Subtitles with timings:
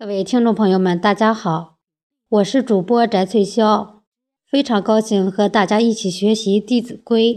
[0.00, 1.76] 各位听众朋友们，大家好，
[2.30, 4.00] 我是主播翟翠霄，
[4.50, 7.34] 非常高兴和大家一起学习《弟子规》。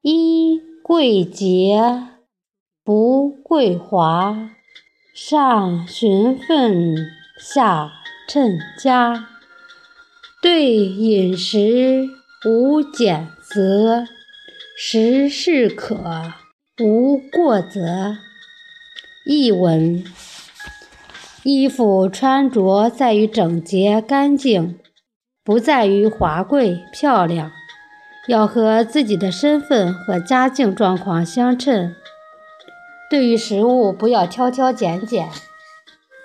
[0.00, 2.06] 一贵洁
[2.82, 4.52] 不贵华，
[5.14, 6.96] 上循分，
[7.38, 7.92] 下
[8.26, 9.28] 称家。
[10.40, 12.08] 对饮食
[12.46, 14.06] 无拣择，
[14.74, 16.32] 食适可，
[16.82, 18.16] 无过则。
[19.32, 20.02] 译文。
[21.44, 24.80] 衣服穿着在于整洁干净，
[25.44, 27.52] 不在于华贵漂亮，
[28.26, 31.94] 要和自己的身份和家境状况相称。
[33.08, 35.28] 对于食物，不要挑挑拣拣，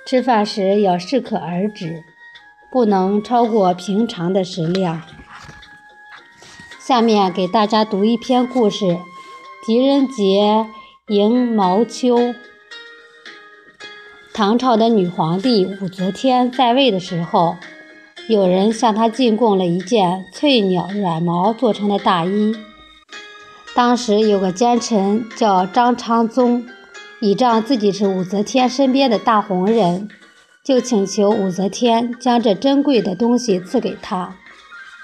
[0.07, 2.01] 吃饭时要适可而止，
[2.71, 5.03] 不能超过平常的食量。
[6.79, 8.97] 下面给大家读一篇故事：
[9.67, 10.65] 狄仁杰
[11.09, 12.33] 迎毛秋。
[14.35, 17.55] 唐朝的女皇帝武则天在位的时候，
[18.27, 22.53] 有人向她进贡了一件翠鸟软毛做成的大衣。
[23.73, 26.65] 当时有个奸臣叫张昌宗，
[27.21, 30.09] 倚仗自己是武则天身边的大红人，
[30.61, 34.35] 就请求武则天将这珍贵的东西赐给他。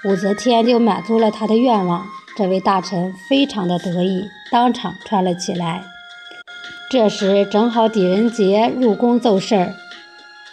[0.04, 2.04] 武则天就满足了他的愿望。
[2.36, 5.84] 这位大臣非常的得意，当场穿了起来。
[6.92, 9.74] 这时正好狄仁杰入宫奏事儿，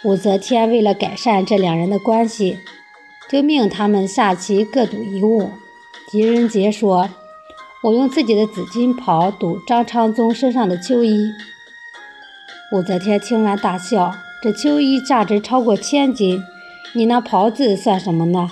[0.02, 2.56] 武则天为了改善这两人的关系，
[3.28, 5.50] 就命他们下棋各赌一物。
[6.10, 7.10] 狄仁杰说
[7.84, 11.30] ：“我用自己的紫金袍赌张昌宗身上的秋衣。”
[12.72, 14.10] 武则天听完大笑
[14.42, 16.42] ：“这秋衣价值超过千金，
[16.94, 18.48] 你那袍子算什么呢？”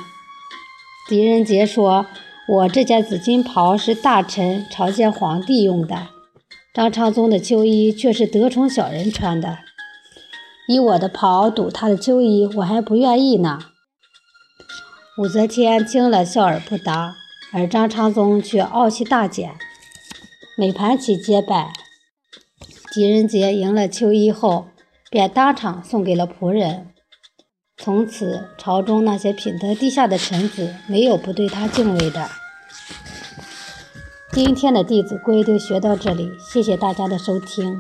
[1.08, 2.04] 狄仁杰说
[2.46, 6.08] ：“我这件紫金袍是大臣朝见皇帝用的。”
[6.78, 9.58] 张昌宗的秋衣却是得宠小人穿的，
[10.68, 13.58] 以我的袍赌他的秋衣，我还不愿意呢。
[15.18, 17.16] 武则天听了笑而不答，
[17.52, 19.56] 而张昌宗却傲气大减，
[20.56, 21.72] 每盘棋皆败。
[22.92, 24.68] 狄仁杰赢了秋衣后，
[25.10, 26.94] 便当场送给了仆人。
[27.76, 32.28] 从此，朝中那些品德低下的臣子，没有不对他敬畏的。
[34.40, 37.76] 今天的《弟子规》就学到这里，谢谢大家的收听。